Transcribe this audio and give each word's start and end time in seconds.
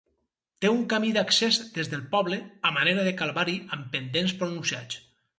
Té 0.63 0.69
un 0.75 0.79
camí 0.93 1.09
d'accés 1.17 1.59
des 1.75 1.91
del 1.91 2.01
poble, 2.15 2.39
a 2.69 2.71
manera 2.77 3.03
de 3.09 3.11
calvari 3.19 3.57
amb 3.77 3.85
pendents 3.97 4.33
pronunciats. 4.41 4.99